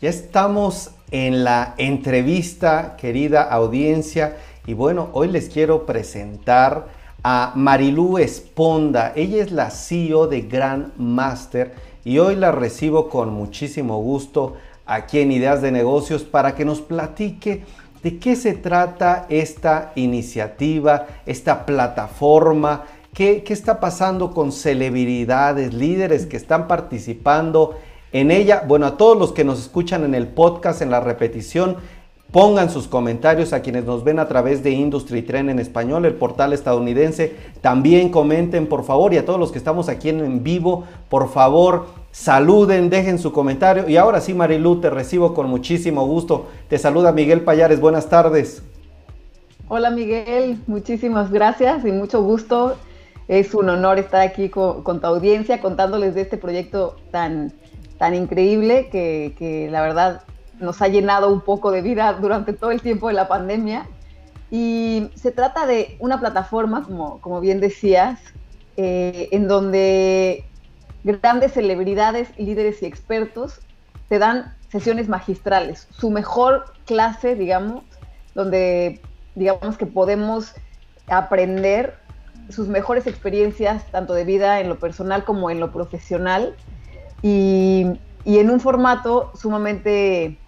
Ya 0.00 0.08
estamos 0.08 0.90
en 1.10 1.44
la 1.44 1.74
entrevista, 1.78 2.96
querida 2.96 3.42
audiencia, 3.42 4.36
y 4.66 4.74
bueno, 4.74 5.10
hoy 5.12 5.28
les 5.28 5.48
quiero 5.48 5.86
presentar 5.86 6.88
a 7.22 7.52
Marilú 7.54 8.18
Esponda. 8.18 9.12
Ella 9.14 9.42
es 9.42 9.52
la 9.52 9.70
CEO 9.70 10.26
de 10.26 10.42
Grand 10.42 10.92
Master 10.96 11.72
y 12.04 12.18
hoy 12.18 12.34
la 12.34 12.50
recibo 12.50 13.08
con 13.08 13.32
muchísimo 13.32 14.02
gusto 14.02 14.56
aquí 14.86 15.20
en 15.20 15.30
Ideas 15.32 15.62
de 15.62 15.70
Negocios 15.70 16.24
para 16.24 16.54
que 16.54 16.64
nos 16.64 16.80
platique 16.80 17.64
de 18.02 18.18
qué 18.18 18.34
se 18.34 18.54
trata 18.54 19.26
esta 19.28 19.92
iniciativa, 19.94 21.06
esta 21.26 21.64
plataforma, 21.64 22.84
qué, 23.14 23.44
qué 23.44 23.52
está 23.52 23.78
pasando 23.78 24.32
con 24.32 24.50
celebridades, 24.50 25.72
líderes 25.72 26.26
que 26.26 26.36
están 26.36 26.66
participando 26.66 27.76
en 28.12 28.30
ella. 28.30 28.64
Bueno, 28.66 28.86
a 28.86 28.96
todos 28.96 29.18
los 29.18 29.32
que 29.32 29.44
nos 29.44 29.60
escuchan 29.60 30.04
en 30.04 30.14
el 30.14 30.28
podcast, 30.28 30.82
en 30.82 30.90
la 30.90 31.00
repetición, 31.00 31.76
pongan 32.30 32.70
sus 32.70 32.88
comentarios 32.88 33.52
a 33.52 33.60
quienes 33.60 33.84
nos 33.84 34.04
ven 34.04 34.18
a 34.18 34.26
través 34.26 34.62
de 34.62 34.70
Industry 34.70 35.22
Trend 35.22 35.50
en 35.50 35.58
español, 35.58 36.04
el 36.04 36.14
portal 36.14 36.52
estadounidense. 36.52 37.36
También 37.60 38.08
comenten, 38.08 38.66
por 38.66 38.84
favor, 38.84 39.12
y 39.12 39.18
a 39.18 39.26
todos 39.26 39.38
los 39.38 39.52
que 39.52 39.58
estamos 39.58 39.88
aquí 39.88 40.08
en 40.08 40.42
vivo, 40.42 40.84
por 41.08 41.28
favor, 41.30 41.86
saluden, 42.10 42.90
dejen 42.90 43.18
su 43.18 43.32
comentario. 43.32 43.88
Y 43.88 43.96
ahora 43.96 44.20
sí, 44.20 44.32
Marilu, 44.34 44.80
te 44.80 44.90
recibo 44.90 45.34
con 45.34 45.48
muchísimo 45.48 46.06
gusto. 46.06 46.46
Te 46.68 46.78
saluda 46.78 47.12
Miguel 47.12 47.42
Payares. 47.42 47.80
Buenas 47.80 48.08
tardes. 48.08 48.62
Hola 49.68 49.90
Miguel, 49.90 50.58
muchísimas 50.66 51.30
gracias 51.30 51.84
y 51.86 51.92
mucho 51.92 52.22
gusto. 52.22 52.76
Es 53.28 53.54
un 53.54 53.70
honor 53.70 53.98
estar 53.98 54.20
aquí 54.20 54.50
con, 54.50 54.82
con 54.82 55.00
tu 55.00 55.06
audiencia 55.06 55.60
contándoles 55.60 56.14
de 56.14 56.22
este 56.22 56.36
proyecto 56.36 56.96
tan 57.10 57.52
tan 58.02 58.16
increíble 58.16 58.88
que, 58.90 59.68
la 59.70 59.80
verdad 59.80 60.22
nos 60.58 60.82
ha 60.82 60.88
llenado 60.88 61.32
un 61.32 61.40
poco 61.40 61.70
de 61.70 61.82
vida 61.82 62.12
durante 62.14 62.52
todo 62.52 62.72
el 62.72 62.82
tiempo 62.82 63.06
de 63.06 63.14
la 63.14 63.28
pandemia. 63.28 63.86
Y 64.50 65.12
se 65.14 65.30
trata 65.30 65.66
de 65.66 65.96
una 66.00 66.18
plataforma, 66.18 66.82
como, 66.82 67.20
como 67.20 67.40
bien 67.40 67.60
decías, 67.60 68.18
eh, 68.76 69.28
en 69.30 69.46
donde 69.46 70.44
grandes 71.04 71.52
celebridades, 71.52 72.36
líderes 72.36 72.82
y 72.82 72.86
expertos 72.86 73.60
te 74.08 74.18
dan 74.18 74.52
sesiones 74.68 75.08
magistrales, 75.08 75.86
su 75.92 76.10
mejor 76.10 76.64
clase, 76.86 77.36
digamos, 77.36 77.84
donde 78.34 79.00
digamos 79.36 79.78
que 79.78 79.86
podemos 79.86 80.54
aprender 81.06 81.94
sus 82.48 82.66
mejores 82.66 83.06
experiencias, 83.06 83.86
tanto 83.92 84.12
de 84.12 84.24
vida 84.24 84.58
en 84.58 84.68
lo 84.68 84.80
personal 84.80 85.24
como 85.24 85.50
en 85.50 85.60
lo 85.60 85.70
profesional, 85.70 86.56
y, 87.22 87.86
en 88.24 88.50
un 88.50 88.60
formato 88.60 89.30
sumamente 89.34 90.38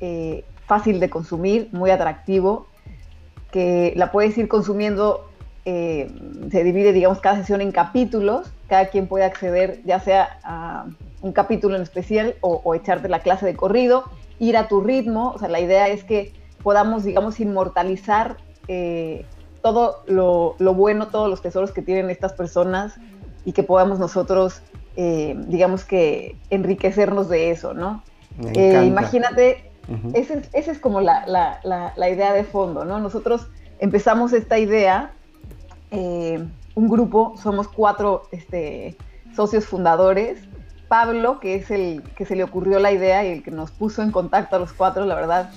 eh, 0.00 0.44
fácil 0.66 1.00
de 1.00 1.10
consumir, 1.10 1.68
muy 1.72 1.90
atractivo, 1.90 2.66
que 3.50 3.92
la 3.96 4.12
puedes 4.12 4.36
ir 4.36 4.48
consumiendo, 4.48 5.28
eh, 5.64 6.10
se 6.50 6.64
divide, 6.64 6.92
digamos, 6.92 7.20
cada 7.20 7.36
sesión 7.36 7.60
en 7.60 7.72
capítulos, 7.72 8.50
cada 8.68 8.88
quien 8.88 9.06
puede 9.06 9.24
acceder 9.24 9.80
ya 9.84 10.00
sea 10.00 10.38
a 10.44 10.86
un 11.22 11.32
capítulo 11.32 11.76
en 11.76 11.82
especial 11.82 12.36
o, 12.40 12.74
echarte 12.74 13.08
la 13.08 13.20
clase 13.20 13.46
de 13.46 13.56
corrido, 13.56 14.04
ir 14.38 14.56
a 14.56 14.68
tu 14.68 14.80
ritmo, 14.80 15.32
o 15.34 15.38
sea, 15.38 15.48
la 15.48 15.60
idea 15.60 15.88
es 15.88 16.04
que 16.04 16.32
podamos, 16.62 17.04
digamos, 17.04 17.40
inmortalizar 17.40 18.36
eh, 18.68 19.24
todo 19.62 20.02
lo, 20.06 20.54
bueno, 20.74 21.08
todos 21.08 21.28
los 21.28 21.42
tesoros 21.42 21.72
que 21.72 21.82
tienen 21.82 22.10
estas 22.10 22.32
personas 22.32 22.96
y 23.44 23.52
que 23.52 23.62
podamos 23.62 23.98
nosotros 23.98 24.62
eh, 25.00 25.36
digamos 25.46 25.84
que, 25.84 26.34
enriquecernos 26.50 27.28
de 27.28 27.52
eso, 27.52 27.72
¿no? 27.72 28.02
Eh, 28.52 28.82
imagínate, 28.84 29.70
esa 30.12 30.42
es, 30.52 30.78
como 30.80 31.00
la, 31.00 31.60
idea 32.10 32.32
de 32.32 32.42
fondo, 32.42 32.84
¿no? 32.84 32.98
Nosotros 32.98 33.46
empezamos 33.78 34.32
esta 34.32 34.58
idea, 34.58 35.12
eh, 35.92 36.44
un 36.74 36.88
grupo, 36.88 37.34
somos 37.40 37.68
cuatro 37.68 38.24
este, 38.32 38.96
socios 39.36 39.66
fundadores, 39.66 40.40
Pablo, 40.88 41.38
que 41.38 41.54
es 41.54 41.70
el 41.70 42.02
que 42.16 42.24
se 42.24 42.34
le 42.34 42.42
ocurrió 42.42 42.80
la 42.80 42.90
idea 42.90 43.24
y 43.24 43.30
el 43.30 43.44
que 43.44 43.52
nos 43.52 43.70
puso 43.70 44.02
en 44.02 44.10
contacto 44.10 44.56
a 44.56 44.58
los 44.58 44.72
cuatro, 44.72 45.06
la 45.06 45.14
verdad, 45.14 45.52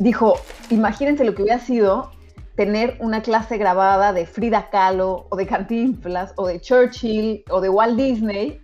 dijo, 0.00 0.34
imagínense 0.70 1.22
lo 1.22 1.36
que 1.36 1.42
hubiera 1.42 1.60
sido 1.60 2.10
tener 2.58 2.96
una 2.98 3.22
clase 3.22 3.56
grabada 3.56 4.12
de 4.12 4.26
Frida 4.26 4.68
Kahlo 4.68 5.26
o 5.28 5.36
de 5.36 5.46
Cantinflas 5.46 6.32
o 6.34 6.48
de 6.48 6.60
Churchill 6.60 7.44
o 7.50 7.60
de 7.60 7.68
Walt 7.68 7.96
Disney 7.96 8.60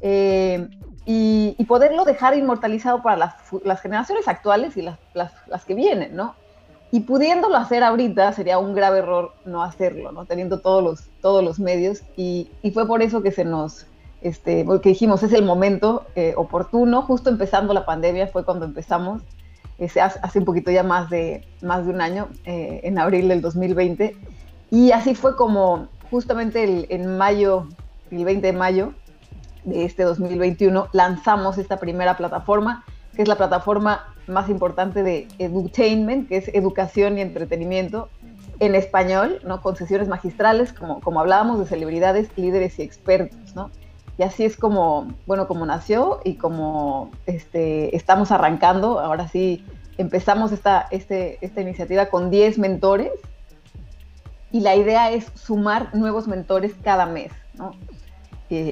eh, 0.00 0.68
y, 1.06 1.54
poderlo 1.68 2.04
dejar 2.04 2.36
inmortalizado 2.36 3.00
para 3.00 3.16
las, 3.62 3.80
generaciones 3.80 4.26
actuales 4.26 4.76
y 4.76 4.82
las, 4.82 5.64
que 5.64 5.74
vienen, 5.74 6.16
¿no? 6.16 6.34
Y 6.90 7.00
pudiéndolo 7.00 7.56
hacer 7.56 7.84
ahorita 7.84 8.32
sería 8.32 8.58
un 8.58 8.74
grave 8.74 8.98
error 8.98 9.32
no 9.44 9.62
hacerlo, 9.62 10.10
¿no? 10.10 10.24
Teniendo 10.24 10.60
todos 10.60 10.82
los, 10.82 11.08
todos 11.20 11.44
los 11.44 11.60
medios 11.60 12.02
y, 12.16 12.50
fue 12.74 12.88
por 12.88 13.02
eso 13.02 13.22
que 13.22 13.30
se 13.30 13.44
nos, 13.44 13.86
este, 14.20 14.66
dijimos, 14.82 15.22
es 15.22 15.32
el 15.32 15.44
momento 15.44 16.06
eh, 16.16 16.34
oportuno, 16.36 17.02
justo 17.02 17.30
empezando 17.30 17.72
la 17.72 17.86
pandemia 17.86 18.26
fue 18.26 18.44
cuando 18.44 18.64
empezamos 18.64 19.22
hace 19.80 20.38
un 20.38 20.44
poquito 20.44 20.70
ya 20.70 20.82
más 20.82 21.08
de, 21.10 21.46
más 21.62 21.86
de 21.86 21.92
un 21.92 22.00
año, 22.00 22.28
eh, 22.44 22.80
en 22.84 22.98
abril 22.98 23.28
del 23.28 23.40
2020. 23.40 24.16
Y 24.70 24.92
así 24.92 25.14
fue 25.14 25.36
como 25.36 25.88
justamente 26.10 26.94
en 26.94 27.16
mayo, 27.16 27.68
el 28.10 28.24
20 28.24 28.46
de 28.46 28.52
mayo 28.52 28.94
de 29.64 29.84
este 29.84 30.02
2021, 30.02 30.88
lanzamos 30.92 31.58
esta 31.58 31.78
primera 31.78 32.16
plataforma, 32.16 32.84
que 33.14 33.22
es 33.22 33.28
la 33.28 33.36
plataforma 33.36 34.14
más 34.26 34.48
importante 34.48 35.02
de 35.02 35.28
edutainment, 35.38 36.28
que 36.28 36.38
es 36.38 36.48
educación 36.48 37.18
y 37.18 37.20
entretenimiento 37.20 38.08
en 38.60 38.74
español, 38.74 39.40
¿no? 39.44 39.62
con 39.62 39.76
sesiones 39.76 40.08
magistrales, 40.08 40.72
como, 40.72 41.00
como 41.00 41.20
hablábamos, 41.20 41.58
de 41.58 41.66
celebridades, 41.66 42.30
líderes 42.36 42.78
y 42.78 42.82
expertos. 42.82 43.54
¿no? 43.54 43.70
Y 44.18 44.24
así 44.24 44.44
es 44.44 44.56
como, 44.56 45.08
bueno, 45.26 45.46
como 45.46 45.64
nació 45.64 46.20
y 46.24 46.34
como 46.34 47.12
este, 47.26 47.94
estamos 47.96 48.32
arrancando. 48.32 48.98
Ahora 48.98 49.28
sí, 49.28 49.64
empezamos 49.96 50.50
esta, 50.50 50.88
este, 50.90 51.38
esta 51.40 51.60
iniciativa 51.60 52.06
con 52.06 52.28
10 52.28 52.58
mentores 52.58 53.12
y 54.50 54.60
la 54.60 54.74
idea 54.74 55.12
es 55.12 55.26
sumar 55.34 55.94
nuevos 55.94 56.26
mentores 56.26 56.74
cada 56.82 57.06
mes, 57.06 57.30
¿no? 57.54 57.72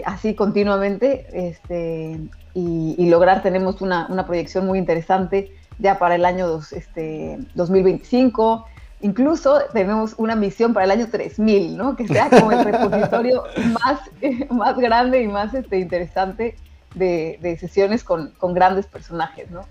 así 0.07 0.35
continuamente 0.35 1.27
este, 1.35 2.19
y, 2.55 3.11
lograr, 3.11 3.43
tenemos 3.43 3.83
una, 3.83 4.07
una, 4.09 4.25
proyección 4.25 4.67
muy 4.67 4.79
interesante 4.79 5.53
ya 5.79 5.99
para 5.99 6.15
el 6.15 6.25
año 6.25 6.49
dos, 6.49 6.73
este, 6.73 7.39
2025 7.55 8.65
Incluso 9.01 9.59
tenemos 9.73 10.15
una 10.17 10.35
misión 10.35 10.73
para 10.73 10.85
el 10.87 10.91
año 10.91 11.09
3000, 11.11 11.77
¿no? 11.77 11.97
Que 11.97 12.09
sea 12.09 12.31
como 12.31 12.53
el 12.53 12.65
repositorio 12.65 13.43
más, 13.73 14.01
más 14.51 14.77
grande 14.79 15.23
y 15.23 15.29
más 15.29 15.53
este, 15.55 15.79
interesante 15.79 16.57
de, 16.95 17.57
sesiones 17.61 18.03
con, 18.05 18.33
grandes 18.55 18.87
personajes, 18.87 19.51
¿no? 19.51 19.63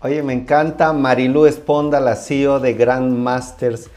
Oye, 0.00 0.22
me 0.22 0.32
encanta 0.32 0.92
Marilú 0.92 1.46
Esponda, 1.46 1.98
la 1.98 2.14
CEO 2.14 2.60
de 2.60 2.74
Grand 2.74 3.12
Masters. 3.12 3.90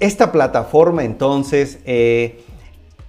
Esta 0.00 0.32
plataforma, 0.32 1.04
entonces, 1.04 1.78
eh, 1.84 2.42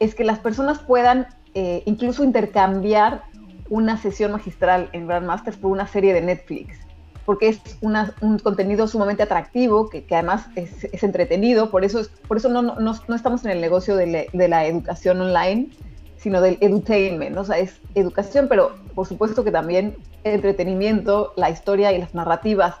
es 0.00 0.14
que 0.14 0.24
las 0.24 0.38
personas 0.38 0.80
puedan 0.80 1.28
eh, 1.54 1.82
incluso 1.86 2.24
intercambiar 2.24 3.22
una 3.68 3.96
sesión 3.96 4.32
magistral 4.32 4.88
en 4.92 5.06
Grandmasters 5.06 5.56
por 5.56 5.70
una 5.70 5.86
serie 5.86 6.12
de 6.12 6.20
Netflix, 6.20 6.78
porque 7.24 7.48
es 7.48 7.60
un 7.80 8.38
contenido 8.40 8.88
sumamente 8.88 9.22
atractivo, 9.22 9.88
que, 9.88 10.04
además 10.10 10.46
es, 10.56 11.02
entretenido, 11.02 11.70
por 11.70 11.84
eso, 11.84 12.02
por 12.26 12.36
eso 12.36 12.48
no, 12.48 12.62
no, 12.62 13.14
estamos 13.14 13.44
en 13.44 13.52
el 13.52 13.60
negocio 13.60 13.96
de, 13.96 14.28
de 14.32 14.48
la 14.48 14.66
educación 14.66 15.20
online, 15.20 15.68
sino 16.16 16.40
del 16.40 16.56
edutainment, 16.60 17.36
o 17.36 17.44
sea, 17.44 17.58
es 17.58 17.80
educación, 17.94 18.46
pero 18.48 18.76
por 18.94 19.06
supuesto 19.06 19.42
que 19.42 19.50
también 19.50 19.96
entretenimiento, 20.24 21.32
la 21.36 21.50
historia 21.50 21.92
y 21.92 21.98
las 21.98 22.14
narrativas 22.14 22.76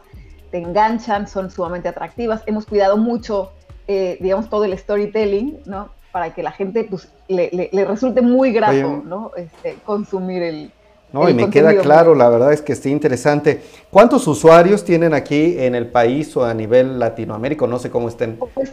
te 0.52 0.58
enganchan, 0.58 1.26
son 1.26 1.50
sumamente 1.50 1.88
atractivas. 1.88 2.42
Hemos 2.46 2.66
cuidado 2.66 2.96
mucho, 2.96 3.50
eh, 3.88 4.18
digamos, 4.20 4.48
todo 4.48 4.64
el 4.64 4.78
storytelling, 4.78 5.60
¿no? 5.64 5.88
Para 6.12 6.34
que 6.34 6.42
la 6.42 6.52
gente 6.52 6.84
pues, 6.84 7.10
le, 7.26 7.70
resulte 7.86 8.20
muy 8.20 8.52
grato, 8.52 9.02
¿no? 9.04 9.32
Este, 9.36 9.74
consumir 9.84 10.42
el, 10.42 10.72
no, 11.12 11.28
y 11.28 11.34
me 11.34 11.50
queda 11.50 11.76
claro, 11.80 12.14
la 12.14 12.28
verdad 12.28 12.52
es 12.52 12.62
que 12.62 12.72
está 12.72 12.88
interesante. 12.88 13.62
¿Cuántos 13.90 14.26
usuarios 14.26 14.84
tienen 14.84 15.14
aquí 15.14 15.56
en 15.58 15.74
el 15.74 15.86
país 15.88 16.36
o 16.36 16.44
a 16.44 16.54
nivel 16.54 16.98
Latinoamérica? 16.98 17.66
No 17.66 17.78
sé 17.78 17.90
cómo 17.90 18.08
estén. 18.08 18.38
Pues 18.54 18.72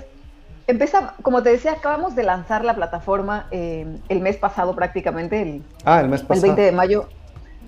Empieza, 0.69 1.15
como 1.23 1.41
te 1.41 1.49
decía, 1.49 1.71
acabamos 1.71 2.15
de 2.15 2.21
lanzar 2.21 2.63
la 2.63 2.75
plataforma 2.75 3.47
eh, 3.49 3.87
el 4.07 4.19
mes 4.21 4.37
pasado 4.37 4.75
prácticamente. 4.75 5.41
El, 5.41 5.63
ah, 5.83 5.99
el 5.99 6.09
mes 6.09 6.21
pasado. 6.21 6.45
El 6.45 6.55
20 6.55 6.61
de 6.61 6.71
mayo. 6.71 7.09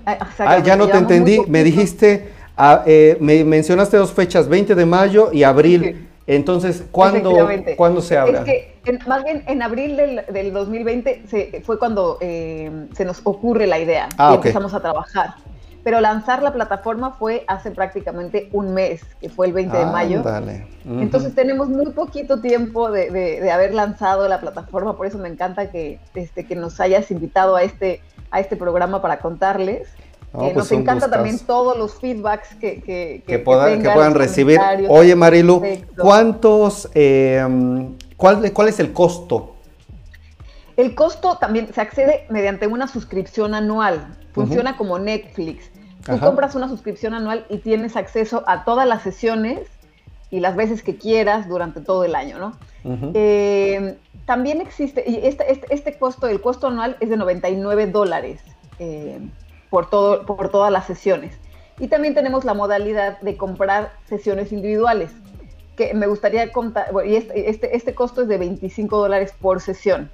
Ah, 0.05 0.19
ah 0.37 0.59
ya 0.59 0.75
no 0.75 0.87
te 0.87 0.97
entendí. 0.97 1.41
Me 1.47 1.63
dijiste, 1.63 2.29
ah, 2.55 2.83
eh, 2.85 3.17
me 3.19 3.43
mencionaste 3.43 3.97
dos 3.97 4.11
fechas, 4.11 4.47
20 4.47 4.75
de 4.75 4.85
mayo 4.85 5.31
y 5.33 5.41
abril. 5.41 6.10
Entonces, 6.27 6.83
¿cuándo, 6.91 7.33
¿cuándo 7.75 8.01
se 8.01 8.17
abre? 8.17 8.37
Es 8.37 8.43
que 8.45 8.99
más 9.07 9.23
bien 9.23 9.43
en 9.47 9.61
abril 9.61 9.97
del, 9.97 10.53
2020 10.53 11.23
se, 11.27 11.61
fue 11.65 11.79
cuando 11.79 12.17
eh, 12.21 12.87
se 12.93 13.05
nos 13.05 13.21
ocurre 13.23 13.67
la 13.67 13.79
idea 13.79 14.07
ah, 14.17 14.31
y 14.31 14.35
empezamos 14.35 14.73
a 14.73 14.79
trabajar 14.81 15.35
pero 15.83 15.99
lanzar 15.99 16.43
la 16.43 16.53
plataforma 16.53 17.11
fue 17.11 17.43
hace 17.47 17.71
prácticamente 17.71 18.49
un 18.51 18.73
mes, 18.73 19.01
que 19.19 19.29
fue 19.29 19.47
el 19.47 19.53
20 19.53 19.77
de 19.77 19.85
mayo. 19.85 20.23
Entonces 20.85 21.33
tenemos 21.33 21.69
muy 21.69 21.91
poquito 21.91 22.39
tiempo 22.39 22.91
de, 22.91 23.49
haber 23.51 23.73
lanzado 23.73 24.27
la 24.27 24.39
plataforma, 24.39 24.95
por 24.95 25.07
eso 25.07 25.17
me 25.17 25.29
encanta 25.29 25.71
que, 25.71 25.99
este, 26.13 26.45
que 26.45 26.55
nos 26.55 26.79
hayas 26.79 27.09
invitado 27.11 27.55
a 27.55 27.63
este, 27.63 28.01
a 28.29 28.39
este 28.39 28.55
programa 28.55 29.01
para 29.01 29.19
contarles. 29.19 29.87
Eh, 30.33 30.51
pues 30.53 30.55
nos 30.55 30.71
encanta 30.71 31.09
también 31.09 31.39
todos 31.39 31.77
los 31.77 31.95
feedbacks 31.95 32.55
que, 32.55 32.81
que, 32.81 33.23
que, 33.27 33.39
puedan 33.39 34.15
recibir. 34.15 34.59
Oye, 34.87 35.13
Marilu, 35.15 35.61
¿cuántos, 35.97 36.89
eh, 36.95 37.45
cuál, 38.15 38.53
cuál 38.53 38.69
es 38.69 38.79
el 38.79 38.93
costo? 38.93 39.55
El 40.77 40.95
costo 40.95 41.37
también 41.37 41.73
se 41.73 41.81
accede 41.81 42.25
mediante 42.29 42.67
una 42.67 42.87
suscripción 42.87 43.53
anual. 43.53 44.17
Funciona 44.31 44.77
como 44.77 44.99
Netflix. 44.99 45.69
Tú 46.05 46.17
compras 46.19 46.55
una 46.55 46.69
suscripción 46.69 47.13
anual 47.13 47.45
y 47.49 47.57
tienes 47.57 47.95
acceso 47.95 48.43
a 48.47 48.63
todas 48.63 48.87
las 48.87 49.03
sesiones 49.03 49.59
y 50.31 50.39
las 50.39 50.55
veces 50.55 50.81
que 50.81 50.95
quieras 50.95 51.47
durante 51.49 51.81
todo 51.81 52.05
el 52.05 52.15
año, 52.15 52.39
¿no? 52.39 52.57
Eh, 53.13 53.97
también 54.25 54.61
existe, 54.61 55.03
y 55.05 55.17
este, 55.27 55.51
este, 55.51 55.67
este, 55.73 55.97
costo, 55.99 56.27
el 56.27 56.41
costo 56.41 56.67
anual 56.67 56.95
es 56.99 57.09
de 57.09 57.17
99 57.17 57.87
dólares 57.87 58.41
eh, 58.79 59.19
por, 59.71 59.89
todo, 59.89 60.27
por 60.27 60.49
todas 60.49 60.71
las 60.71 60.85
sesiones. 60.85 61.39
Y 61.79 61.87
también 61.87 62.13
tenemos 62.13 62.45
la 62.45 62.53
modalidad 62.53 63.19
de 63.21 63.37
comprar 63.37 63.93
sesiones 64.05 64.51
individuales, 64.51 65.09
que 65.75 65.95
me 65.95 66.05
gustaría 66.05 66.51
contar, 66.51 66.91
y 67.03 67.15
este, 67.15 67.49
este, 67.49 67.75
este 67.75 67.95
costo 67.95 68.21
es 68.21 68.27
de 68.27 68.37
25 68.37 68.95
dólares 68.99 69.33
por 69.41 69.59
sesión. 69.61 70.11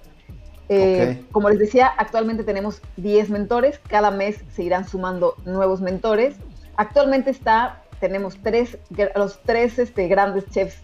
Eh, 0.70 1.24
como 1.32 1.50
les 1.50 1.60
decía, 1.60 1.88
actualmente 1.98 2.44
tenemos 2.44 2.82
10 2.98 3.30
mentores, 3.30 3.80
cada 3.88 4.12
mes 4.12 4.44
se 4.54 4.64
irán 4.64 4.88
sumando 4.88 5.36
nuevos 5.46 5.82
mentores. 5.82 6.36
Actualmente 6.76 7.32
está, 7.32 7.84
tenemos 8.00 8.38
tres, 8.44 8.78
los 9.16 9.42
tres 9.42 9.80
este, 9.80 10.08
grandes 10.08 10.46
chefs 10.50 10.78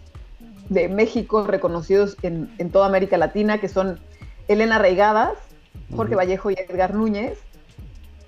de 0.68 0.88
México 0.88 1.44
reconocidos 1.46 2.16
en, 2.22 2.48
toda 2.70 2.86
América 2.86 3.18
Latina, 3.18 3.58
que 3.58 3.68
son 3.68 4.00
Elena 4.48 4.78
Reigadas, 4.78 5.38
Jorge 5.94 6.14
Vallejo 6.14 6.50
y 6.50 6.54
Edgar 6.54 6.94
Núñez. 6.94 7.38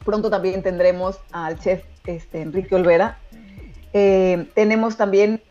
Pronto 0.06 0.30
también 0.30 0.62
tendremos 0.62 1.18
al 1.32 1.58
chef 1.58 1.82
este, 2.06 2.40
Enrique 2.40 2.76
Olvera. 2.76 3.18
Eh, 3.92 4.48
tenemos 4.54 4.96
también 4.96 5.42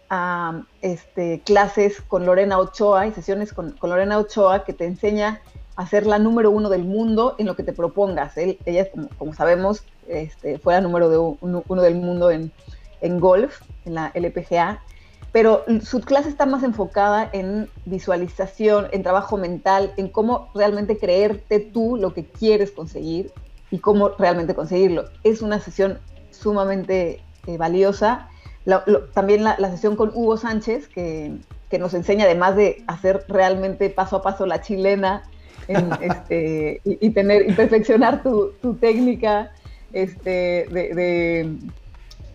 este, 0.81 1.41
clases 1.41 1.99
con 1.99 2.25
Lorena 2.25 2.57
Ochoa 2.57 3.05
y 3.05 3.11
sesiones 3.11 3.51
con, 3.51 3.75
Lorena 3.81 4.17
Ochoa 4.17 4.63
que 4.63 4.71
te 4.71 4.85
enseña 4.85 5.41
a 5.75 5.85
ser 5.85 6.07
la 6.07 6.19
número 6.19 6.51
uno 6.51 6.69
del 6.69 6.85
mundo 6.85 7.35
en 7.37 7.47
lo 7.47 7.57
que 7.57 7.63
te 7.63 7.73
propongas. 7.73 8.37
ella, 8.37 8.87
como, 9.17 9.33
sabemos, 9.33 9.83
este, 10.07 10.57
fue 10.57 10.73
la 10.73 10.79
número 10.79 11.37
uno, 11.41 11.81
del 11.81 11.95
mundo 11.95 12.31
en, 12.31 12.51
golf, 13.19 13.61
en 13.83 13.95
la 13.95 14.11
LPGA, 14.13 14.81
pero 15.33 15.65
su 15.83 15.99
clase 15.99 16.29
está 16.29 16.45
más 16.45 16.63
enfocada 16.63 17.29
en 17.33 17.69
visualización, 17.83 18.87
en 18.93 19.03
trabajo 19.03 19.35
mental, 19.35 19.91
en 19.97 20.07
cómo 20.07 20.49
realmente 20.55 20.97
creerte 20.97 21.59
tú 21.59 21.97
lo 21.97 22.13
que 22.13 22.23
quieres 22.23 22.71
conseguir 22.71 23.33
y 23.71 23.79
cómo 23.79 24.09
realmente 24.09 24.55
conseguirlo. 24.55 25.05
Es 25.23 25.41
una 25.41 25.59
sesión 25.59 25.99
sumamente 26.31 27.21
eh, 27.47 27.57
valiosa. 27.57 28.29
también 29.13 29.43
la, 29.43 29.57
sesión 29.71 29.95
con 29.95 30.11
Hugo 30.13 30.37
Sánchez, 30.37 30.87
que, 30.87 31.37
que, 31.69 31.79
nos 31.79 31.93
enseña, 31.93 32.25
además 32.25 32.55
de 32.55 32.83
hacer 32.87 33.25
realmente 33.27 33.89
paso 33.89 34.17
a 34.17 34.21
paso 34.21 34.45
la 34.45 34.61
chilena, 34.61 35.23
este, 36.01 36.81
y, 36.83 37.09
tener 37.11 37.49
y 37.49 37.53
perfeccionar 37.53 38.21
tu, 38.21 38.53
técnica 38.79 39.51
este, 39.93 40.67
de, 40.71 41.57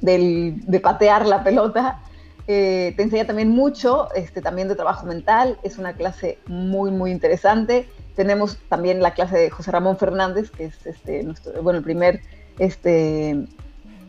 de, 0.01 0.81
patear 0.81 1.27
la 1.27 1.45
pelota. 1.45 2.01
Eh, 2.47 2.95
te 2.97 3.05
enseña 3.05 3.27
también 3.27 3.51
mucho, 3.51 4.09
este, 4.15 4.41
también 4.41 4.67
de 4.69 4.75
trabajo 4.75 5.07
mental. 5.07 5.59
Es 5.63 5.79
una 5.79 5.93
clase 5.93 6.39
muy, 6.47 6.91
muy 6.91 7.13
interesante. 7.13 7.89
Tenemos 8.21 8.59
también 8.69 9.01
la 9.01 9.15
clase 9.15 9.39
de 9.39 9.49
José 9.49 9.71
Ramón 9.71 9.97
Fernández, 9.97 10.51
que 10.51 10.67
es 10.67 10.85
este, 10.85 11.27
bueno, 11.63 11.79
el 11.79 11.83
primer 11.83 12.21
este, 12.59 13.47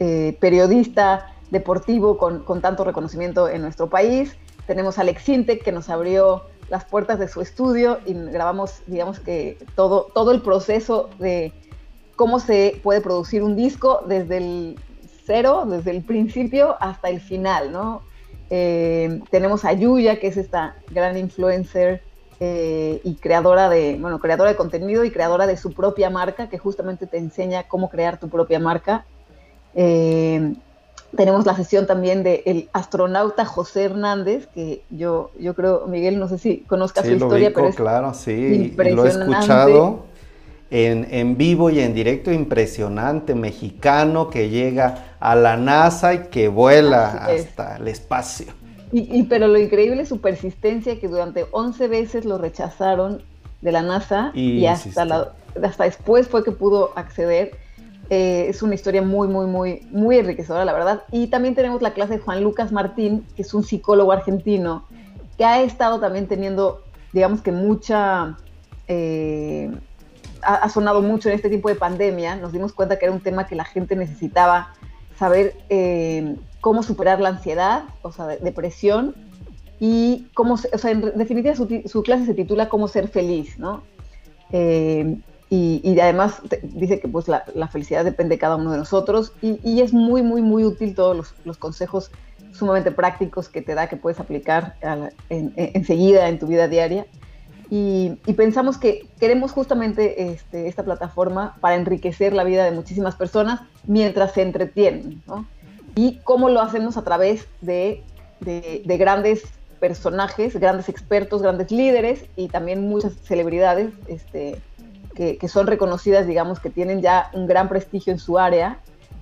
eh, 0.01 0.37
periodista 0.41 1.33
deportivo 1.49 2.17
con, 2.17 2.43
con, 2.43 2.59
tanto 2.59 2.83
reconocimiento 2.83 3.47
en 3.47 3.61
nuestro 3.61 3.89
país. 3.89 4.35
Tenemos 4.67 4.97
a 4.97 5.03
Alex 5.03 5.23
Sintec, 5.23 5.63
que 5.63 5.71
nos 5.71 5.89
abrió 5.89 6.43
las 6.69 6.83
puertas 6.83 7.19
de 7.19 7.29
su 7.29 7.39
estudio 7.39 7.99
y 8.05 8.13
grabamos, 8.13 8.81
digamos 8.85 9.21
que 9.21 9.57
todo, 9.75 10.07
todo 10.13 10.33
el 10.33 10.41
proceso 10.41 11.09
de 11.17 11.53
cómo 12.17 12.41
se 12.41 12.81
puede 12.83 12.99
producir 12.99 13.43
un 13.43 13.55
disco 13.55 14.03
desde 14.09 14.39
el 14.39 14.79
cero, 15.25 15.63
desde 15.65 15.91
el 15.91 16.03
principio 16.03 16.75
hasta 16.81 17.07
el 17.07 17.21
final, 17.21 17.71
¿no? 17.71 18.01
Eh, 18.49 19.21
tenemos 19.29 19.63
a 19.63 19.71
Yuya, 19.71 20.19
que 20.19 20.27
es 20.27 20.35
esta 20.35 20.75
gran 20.89 21.17
influencer 21.17 22.03
eh, 22.43 23.01
y 23.03 23.13
creadora 23.17 23.69
de, 23.69 23.99
bueno, 24.01 24.19
creadora 24.19 24.49
de 24.49 24.55
contenido 24.55 25.05
y 25.05 25.11
creadora 25.11 25.45
de 25.45 25.57
su 25.57 25.73
propia 25.73 26.09
marca, 26.09 26.49
que 26.49 26.57
justamente 26.57 27.05
te 27.05 27.19
enseña 27.19 27.67
cómo 27.67 27.87
crear 27.91 28.19
tu 28.19 28.29
propia 28.29 28.59
marca. 28.59 29.05
Eh, 29.75 30.55
tenemos 31.15 31.45
la 31.45 31.55
sesión 31.55 31.85
también 31.85 32.23
del 32.23 32.67
astronauta 32.73 33.45
José 33.45 33.83
Hernández, 33.83 34.47
que 34.47 34.81
yo, 34.89 35.29
yo 35.39 35.53
creo, 35.53 35.85
Miguel, 35.85 36.17
no 36.17 36.27
sé 36.27 36.39
si 36.39 36.61
conozcas 36.61 37.05
su 37.05 37.11
historia, 37.11 37.51
pero 37.53 37.67
es 37.67 37.75
claro, 37.75 38.11
sí, 38.15 38.73
lo 38.75 39.05
he 39.05 39.09
escuchado 39.09 40.05
en, 40.71 41.07
en, 41.11 41.37
vivo 41.37 41.69
y 41.69 41.79
en 41.79 41.93
directo, 41.93 42.31
impresionante, 42.31 43.35
mexicano 43.35 44.31
que 44.31 44.49
llega 44.49 45.13
a 45.19 45.35
la 45.35 45.57
NASA 45.57 46.15
y 46.15 46.19
que 46.29 46.47
vuela 46.47 47.07
hasta 47.07 47.77
el 47.77 47.87
espacio. 47.87 48.60
Y, 48.93 49.23
pero 49.23 49.47
lo 49.47 49.57
increíble 49.57 50.01
es 50.01 50.09
su 50.09 50.19
persistencia, 50.19 50.99
que 50.99 51.07
durante 51.07 51.45
11 51.51 51.87
veces 51.87 52.25
lo 52.25 52.37
rechazaron 52.37 53.23
de 53.61 53.71
la 53.71 53.81
NASA 53.81 54.31
y, 54.33 54.65
hasta, 54.65 55.05
la, 55.05 55.33
hasta 55.63 55.85
después 55.85 56.27
fue 56.27 56.43
que 56.43 56.51
pudo 56.51 56.91
acceder 56.95 57.57
eh, 58.13 58.49
es 58.49 58.61
una 58.61 58.75
historia 58.75 59.01
muy, 59.01 59.29
muy, 59.29 59.45
muy, 59.45 59.87
muy 59.89 60.17
enriquecedora, 60.17 60.65
la 60.65 60.73
verdad. 60.73 61.03
Y 61.13 61.27
también 61.27 61.55
tenemos 61.55 61.81
la 61.81 61.93
clase 61.93 62.17
de 62.17 62.19
Juan 62.19 62.43
Lucas 62.43 62.73
Martín, 62.73 63.25
que 63.37 63.43
es 63.43 63.53
un 63.53 63.63
psicólogo 63.63 64.11
argentino, 64.11 64.83
que 65.37 65.45
ha 65.45 65.61
estado 65.61 66.01
también 66.01 66.27
teniendo, 66.27 66.83
digamos 67.13 67.41
que 67.41 67.53
mucha... 67.53 68.37
Eh, 68.89 69.71
ha, 70.41 70.67
sonado 70.67 71.01
mucho 71.01 71.29
en 71.29 71.35
este 71.35 71.47
tiempo 71.47 71.69
de 71.69 71.75
pandemia. 71.75 72.35
Nos 72.35 72.51
dimos 72.51 72.73
cuenta 72.73 72.99
que 72.99 73.05
era 73.05 73.13
un 73.13 73.21
tema 73.21 73.47
que 73.47 73.55
la 73.55 73.63
gente 73.63 73.95
necesitaba 73.95 74.73
saber 75.17 75.55
eh, 75.69 76.35
cómo 76.61 76.83
superar 76.83 77.19
la 77.19 77.29
ansiedad, 77.29 77.83
o 78.03 78.11
sea, 78.11 78.27
depresión, 78.27 79.15
y 79.79 80.27
cómo, 80.35 80.53
o 80.53 80.77
sea, 80.77 80.91
en 80.91 81.01
definitiva 81.15 81.55
su, 81.55 82.03
clase 82.03 82.25
se 82.27 82.35
titula 82.35 82.69
Cómo 82.69 82.87
ser 82.87 83.07
feliz, 83.07 83.57
¿no? 83.57 83.81
Eh, 84.51 85.17
y, 85.49 85.99
además 85.99 86.39
dice 86.61 87.01
que 87.01 87.09
pues 87.09 87.27
la, 87.27 87.43
felicidad 87.69 88.05
depende 88.05 88.35
de 88.35 88.39
cada 88.39 88.55
uno 88.55 88.71
de 88.71 88.77
nosotros 88.77 89.33
y, 89.41 89.81
es 89.81 89.91
muy, 89.91 90.21
muy, 90.21 90.41
muy 90.41 90.63
útil 90.63 90.95
todos 90.95 91.33
los, 91.43 91.57
consejos 91.57 92.09
sumamente 92.53 92.91
prácticos 92.91 93.49
que 93.49 93.61
te 93.61 93.73
da 93.73 93.89
que 93.89 93.97
puedes 93.97 94.19
aplicar 94.19 94.75
enseguida 95.29 96.29
en 96.29 96.39
tu 96.39 96.47
vida 96.47 96.69
diaria. 96.69 97.05
Y, 97.69 98.11
pensamos 98.37 98.77
que 98.77 99.07
queremos 99.19 99.51
justamente 99.51 100.31
este, 100.31 100.67
esta 100.67 100.83
plataforma 100.83 101.57
para 101.59 101.75
enriquecer 101.75 102.33
la 102.33 102.45
vida 102.45 102.63
de 102.63 102.71
muchísimas 102.71 103.15
personas 103.15 103.61
mientras 103.85 104.33
se 104.33 104.43
entretienen, 104.43 105.21
¿no? 105.27 105.45
Y 105.95 106.19
cómo 106.23 106.49
lo 106.49 106.61
hacemos 106.61 106.97
a 106.97 107.03
través 107.03 107.47
de, 107.61 108.03
de 108.39 108.97
grandes 108.97 109.43
personajes, 109.81 110.57
grandes 110.57 110.87
expertos, 110.87 111.41
grandes 111.41 111.71
líderes 111.71 112.25
y 112.35 112.47
también 112.47 112.87
muchas 112.87 113.13
celebridades 113.23 113.89
este, 114.07 114.57
que, 115.15 115.47
son 115.47 115.67
reconocidas, 115.67 116.27
digamos, 116.27 116.59
que 116.59 116.69
tienen 116.69 117.01
ya 117.01 117.29
un 117.33 117.47
gran 117.47 117.69
prestigio 117.69 118.13
en 118.13 118.19
su 118.19 118.39
área 118.39 118.79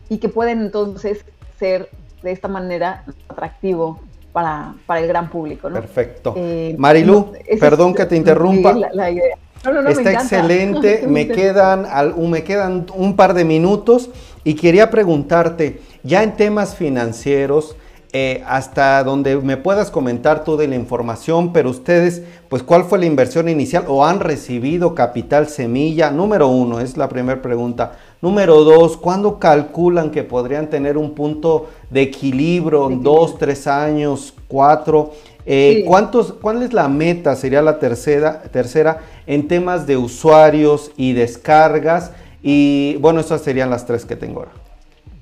y 0.09 0.17
que 0.17 0.29
pueden 0.29 0.61
entonces 0.61 1.25
ser 1.57 1.89
de 2.21 2.31
esta 2.31 2.47
manera 2.47 3.03
atractivo 3.27 3.99
para, 4.31 4.75
el 4.97 5.07
gran 5.07 5.29
público. 5.29 5.69
Perfecto. 5.69 6.33
Eh, 6.37 6.75
Marilu, 6.77 7.33
perdón 7.59 7.93
que 7.93 8.05
te 8.05 8.15
interrumpa. 8.15 8.75
Está 9.89 10.13
excelente, 10.13 11.05
me 11.07 11.27
quedan, 11.27 11.85
me 12.29 12.43
quedan 12.43 12.85
un 12.95 13.15
par 13.15 13.33
de 13.33 13.43
minutos 13.43 14.09
y 14.43 14.55
quería 14.55 14.89
preguntarte, 14.89 15.81
ya 16.03 16.23
en 16.23 16.35
temas 16.35 16.75
financieros, 16.75 17.75
eh, 18.11 18.41
hasta 18.47 19.03
donde 19.03 19.37
me 19.37 19.55
puedas 19.55 19.91
comentar 19.91 20.43
tú 20.43 20.57
de 20.57 20.67
la 20.67 20.73
información, 20.73 21.53
pero 21.53 21.69
ustedes, 21.69 22.23
pues, 22.47 22.63
¿cuál 22.63 22.85
fue 22.85 22.97
la 22.97 23.05
inversión 23.05 23.47
inicial 23.47 23.85
o 23.87 24.03
han 24.03 24.19
recibido 24.19 24.95
capital 24.95 25.47
semilla? 25.47 26.09
Número 26.09 26.47
uno, 26.47 26.79
es 26.79 26.97
la 26.97 27.07
primera 27.07 27.39
pregunta. 27.39 27.99
Número 28.19 28.63
dos, 28.63 28.97
¿cuándo 28.97 29.37
calculan 29.37 30.09
que 30.09 30.23
podrían 30.23 30.71
tener 30.71 30.97
un 30.97 31.13
punto 31.13 31.69
de 31.91 32.01
equilibrio? 32.01 32.89
¿Dos, 32.89 33.37
tres 33.37 33.67
años, 33.67 34.33
cuatro? 34.47 35.11
Eh, 35.45 35.83
¿cuántos, 35.85 36.33
¿Cuál 36.33 36.63
es 36.63 36.73
la 36.73 36.87
meta? 36.87 37.35
Sería 37.35 37.61
la 37.61 37.77
tercera, 37.77 38.41
tercera 38.41 39.01
en 39.27 39.47
temas 39.47 39.85
de 39.85 39.97
usuarios 39.97 40.91
y 40.97 41.13
descargas. 41.13 42.11
Y 42.41 42.97
bueno, 43.01 43.19
esas 43.19 43.41
serían 43.41 43.69
las 43.69 43.85
tres 43.85 44.03
que 44.03 44.15
tengo 44.15 44.39
ahora. 44.39 44.58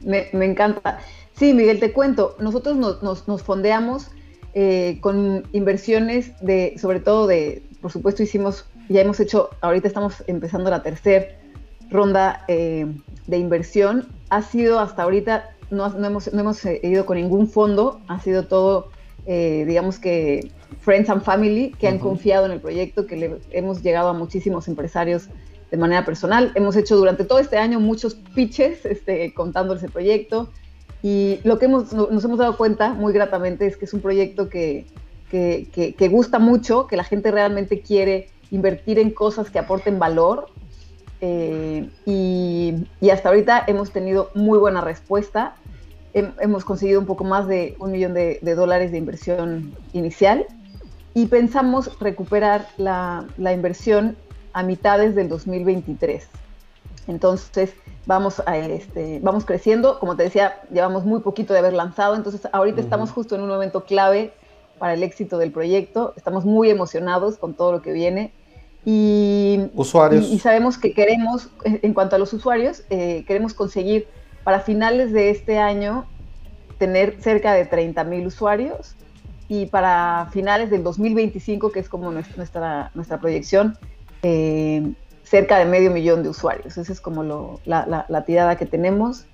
Me, 0.07 0.29
me 0.31 0.45
encanta. 0.45 0.99
Sí, 1.33 1.53
Miguel, 1.53 1.79
te 1.79 1.91
cuento. 1.91 2.35
Nosotros 2.39 2.77
nos, 2.77 3.43
fondeamos 3.43 4.09
eh, 4.53 4.99
con 5.01 5.43
inversiones 5.51 6.31
de, 6.41 6.75
sobre 6.79 7.01
todo 7.01 7.27
de, 7.27 7.61
por 7.81 7.91
supuesto, 7.91 8.23
hicimos, 8.23 8.65
ya 8.87 9.01
hemos 9.01 9.19
hecho, 9.19 9.49
ahorita 9.59 9.87
estamos 9.87 10.23
empezando 10.27 10.69
la 10.69 10.81
tercera 10.81 11.27
ronda 11.89 12.45
eh, 12.47 12.87
de 13.27 13.37
inversión. 13.37 14.07
Ha 14.29 14.41
sido 14.41 14.79
hasta 14.79 15.03
ahorita, 15.03 15.49
no, 15.71 15.85
hemos, 16.03 16.33
no 16.33 16.39
hemos 16.39 16.65
eh, 16.65 16.79
ido 16.83 17.05
con 17.05 17.17
ningún 17.17 17.49
fondo, 17.49 17.99
ha 18.07 18.19
sido 18.21 18.47
todo, 18.47 18.89
digamos 19.25 19.99
que, 19.99 20.51
friends 20.79 21.09
and 21.09 21.21
family 21.21 21.75
que 21.77 21.89
han 21.89 21.99
confiado 21.99 22.45
en 22.45 22.53
el 22.53 22.61
proyecto, 22.61 23.05
que 23.05 23.17
le 23.17 23.39
hemos 23.51 23.83
llegado 23.83 24.07
a 24.07 24.13
muchísimos 24.13 24.69
empresarios 24.69 25.27
de 25.71 25.77
manera 25.77 26.05
personal. 26.05 26.51
Hemos 26.55 26.75
hecho 26.75 26.95
durante 26.95 27.25
todo 27.25 27.39
este 27.39 27.57
año 27.57 27.79
muchos 27.79 28.15
pitches 28.15 28.85
este, 28.85 29.33
contándoles 29.33 29.83
el 29.83 29.91
proyecto 29.91 30.49
y 31.03 31.39
lo 31.43 31.59
que 31.59 31.67
nos 31.67 31.93
hemos 31.93 32.37
dado 32.39 32.57
cuenta 32.57 32.93
muy 32.93 33.13
gratamente 33.13 33.67
es 33.67 33.77
que 33.77 33.85
es 33.85 33.93
un 33.93 34.01
proyecto 34.01 34.49
que, 34.49 34.85
que, 35.29 36.09
gusta 36.09 36.39
mucho, 36.39 36.87
que 36.87 36.97
la 36.97 37.03
gente 37.03 37.31
realmente 37.31 37.81
quiere 37.81 38.29
invertir 38.51 38.97
en 38.99 39.11
cosas 39.11 39.49
que 39.49 39.59
aporten 39.59 39.99
valor. 39.99 40.47
Eh, 41.21 41.89
y, 42.05 43.09
hasta 43.11 43.29
ahorita 43.29 43.63
hemos 43.67 43.91
tenido 43.91 44.31
muy 44.33 44.57
buena 44.57 44.81
respuesta. 44.81 45.55
hemos 46.13 46.65
conseguido 46.65 46.99
un 46.99 47.05
poco 47.05 47.23
más 47.23 47.47
de 47.47 47.75
un 47.79 47.91
millón 47.91 48.13
de, 48.13 48.39
dólares 48.55 48.91
de 48.91 48.97
inversión 48.97 49.73
inicial 49.93 50.45
y 51.13 51.27
pensamos 51.27 51.99
recuperar 51.99 52.67
la, 52.77 53.25
la 53.37 53.53
inversión 53.53 54.17
a 54.53 54.63
mitades 54.63 55.15
del 55.15 55.29
2023. 55.29 56.27
Entonces, 57.07 57.73
vamos, 58.05 58.41
a 58.45 58.57
este, 58.57 59.19
vamos 59.21 59.45
creciendo. 59.45 59.99
Como 59.99 60.15
te 60.15 60.23
decía, 60.23 60.61
llevamos 60.71 61.05
muy 61.05 61.21
poquito 61.21 61.53
de 61.53 61.59
haber 61.59 61.73
lanzado, 61.73 62.15
entonces 62.15 62.47
ahorita 62.51 62.81
estamos 62.81 63.11
justo 63.11 63.35
en 63.35 63.41
un 63.41 63.49
momento 63.49 63.85
clave 63.85 64.33
para 64.77 64.93
el 64.93 65.03
éxito 65.03 65.37
del 65.37 65.51
proyecto. 65.51 66.13
Estamos 66.15 66.45
muy 66.45 66.69
emocionados 66.69 67.37
con 67.37 67.53
todo 67.53 67.71
lo 67.71 67.81
que 67.81 67.93
viene. 67.93 68.31
Y, 68.85 69.69
usuarios. 69.75 70.25
Y, 70.29 70.39
sabemos 70.39 70.77
que 70.77 70.93
queremos, 70.93 71.49
en 71.63 71.93
cuanto 71.93 72.15
a 72.15 72.19
los 72.19 72.31
usuarios, 72.33 72.83
eh, 72.89 73.25
queremos 73.27 73.53
conseguir 73.53 74.07
para 74.43 74.61
finales 74.61 75.11
de 75.11 75.29
este 75.29 75.59
año 75.59 76.05
tener 76.77 77.17
cerca 77.19 77.53
de 77.53 77.65
30 77.65 78.03
mil 78.05 78.27
usuarios 78.27 78.95
y 79.49 79.65
para 79.65 80.29
finales 80.31 80.69
del 80.69 80.83
2025, 80.83 81.71
que 81.71 81.79
es 81.79 81.89
como 81.89 82.11
nuestra, 82.11 82.91
nuestra 82.93 83.19
proyección, 83.19 83.77
eh, 84.23 84.91
cerca 85.23 85.59
de 85.59 85.65
medio 85.65 85.91
millón 85.91 86.23
de 86.23 86.29
usuarios. 86.29 86.77
Esa 86.77 86.91
es 86.91 87.01
como 87.01 87.59
la, 87.65 88.23
tirada 88.25 88.57
que 88.57 88.65
tenemos. 88.65 89.25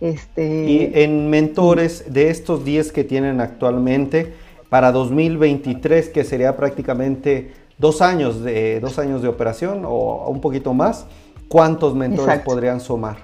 Este, 0.00 0.64
y 0.64 0.92
en 0.94 1.28
mentores 1.28 2.12
de 2.12 2.30
estos 2.30 2.64
10 2.64 2.92
que 2.92 3.04
tienen 3.04 3.40
actualmente, 3.40 4.32
para 4.70 4.92
2023, 4.92 6.08
que 6.08 6.24
sería 6.24 6.56
prácticamente 6.56 7.52
dos 7.76 8.00
años 8.00 8.42
de, 8.42 8.80
dos 8.80 8.98
años 8.98 9.20
de 9.20 9.28
operación 9.28 9.84
o 9.84 10.28
un 10.28 10.40
poquito 10.40 10.72
más, 10.72 11.06
¿cuántos 11.48 11.94
mentores 11.94 12.40
podrían 12.40 12.80
sumar? 12.80 13.18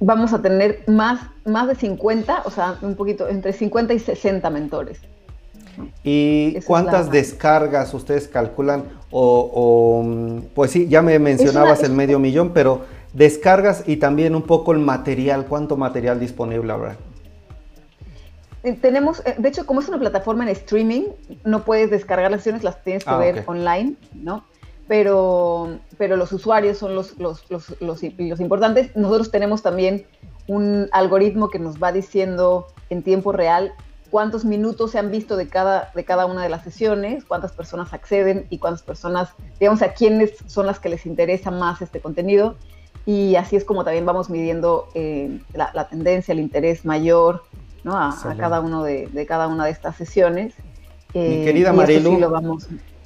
Vamos 0.00 0.32
a 0.32 0.40
tener 0.40 0.84
más, 0.86 1.20
más 1.44 1.68
de 1.68 1.74
50, 1.74 2.42
o 2.44 2.50
sea, 2.50 2.78
un 2.82 2.94
poquito, 2.94 3.28
entre 3.28 3.52
50 3.52 3.94
y 3.94 3.98
60 3.98 4.48
mentores. 4.50 5.00
¿Y 6.02 6.60
cuántas 6.62 7.10
descargas 7.10 7.92
ustedes 7.94 8.28
calculan? 8.28 8.84
O, 9.10 10.04
pues 10.54 10.70
sí, 10.70 10.88
ya 10.88 11.02
me 11.02 11.18
mencionabas 11.18 11.82
el 11.82 11.92
medio 11.92 12.18
millón, 12.18 12.52
pero 12.52 12.82
descargas 13.12 13.84
y 13.86 13.96
también 13.96 14.34
un 14.34 14.42
poco 14.42 14.72
el 14.72 14.78
material, 14.78 15.46
¿cuánto 15.46 15.76
material 15.76 16.20
disponible 16.20 16.72
habrá? 16.72 16.96
Eh, 18.62 18.72
tenemos, 18.72 19.24
eh, 19.24 19.36
de 19.38 19.48
hecho, 19.48 19.66
como 19.66 19.80
es 19.80 19.88
una 19.88 19.98
plataforma 19.98 20.44
en 20.44 20.50
streaming, 20.50 21.04
no 21.44 21.64
puedes 21.64 21.90
descargar 21.90 22.30
las 22.30 22.40
sesiones, 22.40 22.64
las 22.64 22.82
tienes 22.82 23.04
que 23.04 23.10
ah, 23.10 23.18
ver 23.18 23.44
online, 23.46 23.94
¿no? 24.14 24.44
Pero, 24.88 25.78
pero 25.96 26.16
los 26.16 26.32
usuarios 26.32 26.78
son 26.78 26.94
los, 26.94 27.18
los, 27.18 27.48
los, 27.50 27.80
los 27.80 28.02
importantes. 28.02 28.96
Nosotros 28.96 29.30
tenemos 29.30 29.62
también 29.62 30.06
un 30.46 30.88
algoritmo 30.92 31.50
que 31.50 31.58
nos 31.58 31.80
va 31.80 31.92
diciendo 31.92 32.66
en 32.90 33.02
tiempo 33.02 33.32
real 33.32 33.74
cuántos 34.10 34.44
minutos 34.44 34.92
se 34.92 34.98
han 34.98 35.10
visto 35.10 35.36
de 35.36 35.48
cada, 35.48 35.90
de 35.94 36.04
cada 36.04 36.26
una 36.26 36.42
de 36.42 36.48
las 36.48 36.62
sesiones, 36.62 37.24
cuántas 37.24 37.52
personas 37.52 37.92
acceden 37.92 38.46
y 38.50 38.58
cuántas 38.58 38.82
personas, 38.82 39.30
digamos, 39.60 39.82
a 39.82 39.92
quiénes 39.92 40.32
son 40.46 40.66
las 40.66 40.78
que 40.78 40.88
les 40.88 41.06
interesa 41.06 41.50
más 41.50 41.82
este 41.82 42.00
contenido. 42.00 42.56
Y 43.06 43.36
así 43.36 43.56
es 43.56 43.64
como 43.64 43.84
también 43.84 44.04
vamos 44.04 44.28
midiendo 44.28 44.88
eh, 44.94 45.40
la, 45.54 45.88
tendencia, 45.88 46.32
el 46.32 46.40
interés 46.40 46.84
mayor 46.84 47.42
¿no? 47.82 47.96
a, 47.96 48.14
cada 48.38 48.60
uno 48.60 48.82
de, 48.82 49.08
cada 49.26 49.48
una 49.48 49.64
de 49.64 49.70
estas 49.70 49.96
sesiones. 49.96 50.54
Mi 51.14 51.20
eh, 51.20 51.44
querida 51.44 51.72
Marilu, 51.72 52.18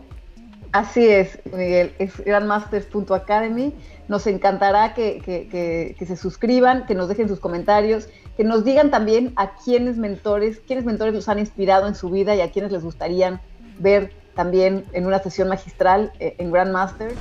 Así 0.72 1.08
es, 1.08 1.38
Miguel, 1.52 1.94
es 1.98 2.22
grandmasters.academy. 2.22 3.72
Nos 4.08 4.26
encantará 4.26 4.92
que, 4.94 5.22
que, 5.24 6.06
se 6.06 6.16
suscriban, 6.16 6.86
que 6.86 6.94
nos 6.94 7.08
dejen 7.08 7.28
sus 7.28 7.40
comentarios, 7.40 8.08
que 8.36 8.44
nos 8.44 8.64
digan 8.64 8.90
también 8.90 9.32
a 9.36 9.56
quiénes 9.56 9.96
mentores, 9.96 10.60
quiénes 10.66 10.84
mentores 10.84 11.14
los 11.14 11.28
han 11.28 11.38
inspirado 11.38 11.88
en 11.88 11.94
su 11.94 12.10
vida 12.10 12.36
y 12.36 12.42
a 12.42 12.50
quiénes 12.50 12.72
les 12.72 12.84
gustaría 12.84 13.40
ver 13.78 14.12
también 14.34 14.84
en 14.92 15.06
una 15.06 15.18
sesión 15.18 15.48
magistral 15.48 16.12
eh, 16.20 16.34
en 16.38 16.52
Grandmasters. 16.52 17.14